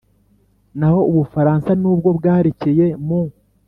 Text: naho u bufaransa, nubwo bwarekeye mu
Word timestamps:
naho 0.79 0.99
u 1.09 1.13
bufaransa, 1.17 1.71
nubwo 1.81 2.09
bwarekeye 2.17 2.85
mu 3.05 3.19